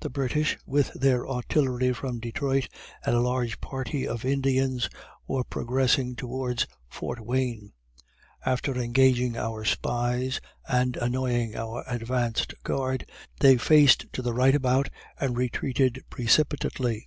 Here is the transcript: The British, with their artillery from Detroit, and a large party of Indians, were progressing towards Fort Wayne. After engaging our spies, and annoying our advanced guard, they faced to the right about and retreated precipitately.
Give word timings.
The 0.00 0.08
British, 0.08 0.56
with 0.64 0.90
their 0.94 1.28
artillery 1.28 1.92
from 1.92 2.20
Detroit, 2.20 2.70
and 3.04 3.14
a 3.14 3.20
large 3.20 3.60
party 3.60 4.08
of 4.08 4.24
Indians, 4.24 4.88
were 5.26 5.44
progressing 5.44 6.16
towards 6.16 6.66
Fort 6.88 7.20
Wayne. 7.20 7.72
After 8.46 8.74
engaging 8.80 9.36
our 9.36 9.66
spies, 9.66 10.40
and 10.66 10.96
annoying 10.96 11.54
our 11.54 11.84
advanced 11.86 12.54
guard, 12.62 13.04
they 13.40 13.58
faced 13.58 14.06
to 14.14 14.22
the 14.22 14.32
right 14.32 14.54
about 14.54 14.88
and 15.20 15.36
retreated 15.36 16.02
precipitately. 16.08 17.04